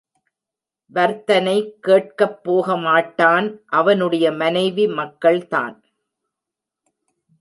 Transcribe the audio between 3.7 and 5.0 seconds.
அவனுடைய மனைவி